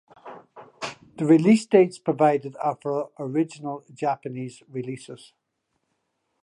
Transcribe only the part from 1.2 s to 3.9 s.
release dates provided are for original